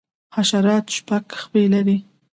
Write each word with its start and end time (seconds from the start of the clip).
حشرات 0.35 0.85
شپږ 0.95 1.23
پښې 1.51 1.63
لري 1.73 1.97